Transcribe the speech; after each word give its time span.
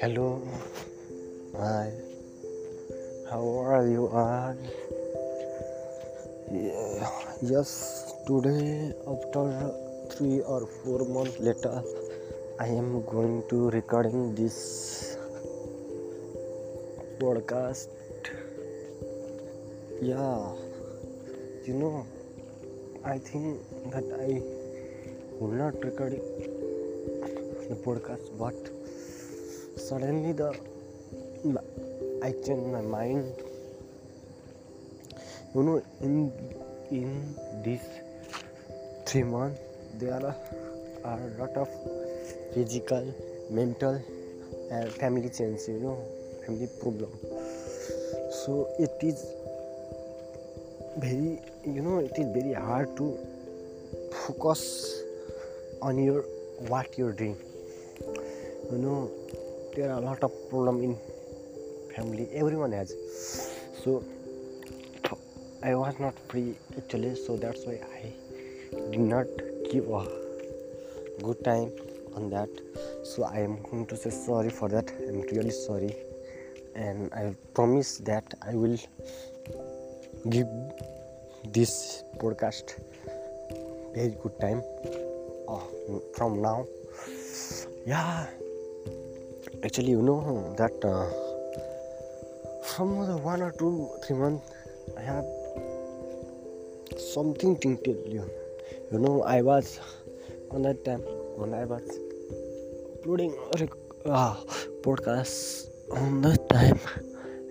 Hello, 0.00 0.42
hi, 1.54 1.92
how 3.30 3.46
are 3.62 3.86
you 3.86 4.08
all? 4.08 4.56
Yeah, 6.50 7.06
yes, 7.40 8.12
today 8.26 8.90
after 9.06 9.70
three 10.10 10.40
or 10.40 10.66
four 10.66 11.06
months 11.06 11.38
later, 11.38 11.80
I 12.58 12.66
am 12.66 13.04
going 13.06 13.44
to 13.50 13.70
recording 13.70 14.34
this 14.34 15.16
podcast. 17.20 17.86
Yeah, 20.02 20.50
you 21.64 21.74
know, 21.74 22.06
I 23.02 23.16
think 23.18 23.60
that 23.92 24.04
I 24.20 24.42
would 25.40 25.56
not 25.56 25.82
record 25.82 26.12
the 26.12 27.76
podcast, 27.84 28.36
but 28.38 28.54
suddenly 29.80 30.32
the 30.32 30.52
I 32.22 32.32
changed 32.44 32.70
my 32.70 32.82
mind. 32.82 33.32
You 35.54 35.62
know, 35.62 35.82
in 36.02 36.30
in 36.90 37.34
these 37.64 37.88
three 39.06 39.22
months, 39.22 39.58
there 39.94 40.12
are, 40.12 40.36
are 41.04 41.18
a 41.18 41.40
lot 41.40 41.56
of 41.56 41.68
physical, 42.52 43.14
mental, 43.50 43.98
and 44.70 44.92
family 44.92 45.30
change. 45.30 45.60
You 45.68 45.80
know, 45.80 45.98
family 46.44 46.68
problem. 46.82 47.10
So 48.44 48.68
it 48.78 48.92
is 49.00 49.24
very, 50.98 51.40
you 51.64 51.82
know, 51.82 51.98
it 51.98 52.12
is 52.18 52.32
very 52.34 52.52
hard 52.54 52.96
to 52.96 53.16
focus 54.26 55.02
on 55.82 56.02
your 56.02 56.22
what 56.68 56.98
you're 56.98 57.12
doing. 57.12 57.36
You 58.70 58.78
know, 58.78 59.10
there 59.74 59.90
are 59.90 59.98
a 59.98 60.00
lot 60.00 60.22
of 60.22 60.32
problem 60.50 60.82
in 60.82 60.96
family. 61.94 62.28
Everyone 62.32 62.72
has. 62.72 62.94
So 63.82 64.04
i 65.62 65.74
was 65.74 65.98
not 65.98 66.14
free 66.28 66.54
actually. 66.76 67.14
So 67.16 67.36
that's 67.36 67.64
why 67.66 67.80
i 67.98 68.12
did 68.90 69.00
not 69.00 69.26
give 69.70 69.88
a 69.88 70.06
good 71.22 71.44
time 71.44 71.70
on 72.14 72.30
that. 72.30 72.48
So 73.04 73.24
i 73.24 73.38
am 73.38 73.62
going 73.62 73.86
to 73.86 73.96
say 73.96 74.10
sorry 74.10 74.50
for 74.50 74.68
that. 74.68 74.90
I'm 75.08 75.20
really 75.32 75.50
sorry. 75.50 75.94
And 76.74 77.12
i 77.12 77.34
promise 77.54 77.98
that 77.98 78.34
i 78.42 78.54
will 78.54 78.78
give 80.28 80.48
this 81.44 82.04
podcast 82.18 82.76
very 83.94 84.16
good 84.22 84.38
time. 84.40 84.62
Uh, 85.48 85.60
from 86.14 86.40
now. 86.42 86.66
Yeah. 87.86 88.26
Actually 89.64 89.90
you 89.90 90.02
know 90.02 90.54
that 90.56 90.76
uh, 90.84 91.08
from 92.62 93.06
the 93.06 93.16
one 93.16 93.42
or 93.42 93.52
two 93.52 93.90
three 94.04 94.16
months 94.16 94.52
i 94.96 95.02
have 95.02 95.24
something 96.96 97.58
to 97.58 97.76
tell 97.84 98.02
you. 98.16 98.24
You 98.92 98.98
know 98.98 99.22
i 99.22 99.42
was 99.42 99.80
on 100.50 100.62
that 100.62 100.84
time 100.84 101.00
when 101.36 101.52
i 101.54 101.64
was 101.64 101.82
uploading 102.94 103.34
uh, 104.06 104.36
podcast 104.82 105.68
on 105.90 106.20
that 106.22 106.48
time. 106.48 106.78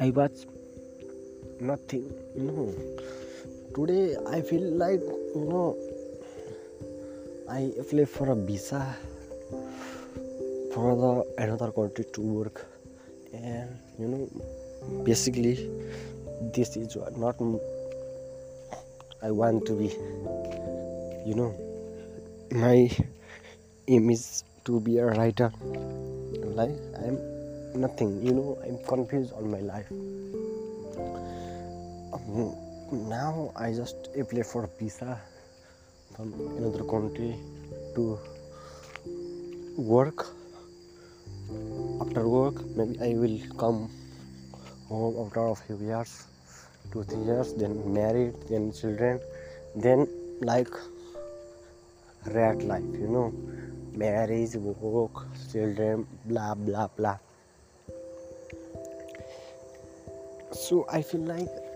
I 0.00 0.10
was 0.10 0.46
nothing 1.62 2.02
you 2.34 2.50
know 2.50 2.68
today 3.74 4.16
i 4.34 4.40
feel 4.42 4.64
like 4.82 5.00
you 5.34 5.44
know 5.50 5.76
i 7.48 7.70
apply 7.78 8.04
for 8.04 8.30
a 8.30 8.34
visa 8.34 8.82
for 10.74 10.90
the 11.02 11.12
another 11.44 11.70
country 11.70 12.04
to 12.12 12.20
work 12.20 12.66
and 13.32 13.70
you 13.96 14.08
know 14.08 14.24
basically 15.04 15.54
this 16.52 16.76
is 16.76 16.96
not 17.16 17.38
i 19.22 19.30
want 19.30 19.64
to 19.64 19.78
be 19.78 19.88
you 21.24 21.34
know 21.38 21.54
my 22.50 22.90
aim 23.86 24.10
is 24.10 24.42
to 24.64 24.80
be 24.80 24.98
a 24.98 25.06
writer 25.06 25.52
like 26.58 26.74
i'm 27.04 27.18
nothing 27.80 28.20
you 28.20 28.32
know 28.32 28.58
i'm 28.64 28.78
confused 28.84 29.32
on 29.34 29.48
my 29.48 29.60
life 29.60 29.86
um, 29.90 30.41
now 32.92 33.50
i 33.56 33.72
just 33.72 34.08
apply 34.18 34.42
for 34.42 34.68
visa 34.78 35.18
from 36.14 36.32
another 36.58 36.84
country 36.84 37.36
to 37.94 38.18
work. 39.78 40.26
After 42.00 42.28
work 42.28 42.60
maybe 42.76 43.00
i 43.00 43.14
will 43.14 43.38
come 43.56 43.88
home 44.88 45.16
after 45.24 45.46
a 45.46 45.54
few 45.54 45.78
years 45.78 46.26
two 46.92 47.02
three 47.04 47.24
years 47.24 47.54
then 47.54 47.80
married 47.94 48.34
then 48.50 48.72
children 48.72 49.20
then 49.74 50.06
like 50.42 50.68
rat 52.26 52.62
life 52.62 52.84
you 52.92 53.08
know. 53.08 53.32
Marriage 53.94 54.54
work 54.56 55.26
children 55.50 56.06
blah 56.26 56.54
blah 56.54 56.88
blah. 56.96 57.16
So 60.52 60.86
i 60.90 61.02
feel 61.02 61.20
like 61.20 61.71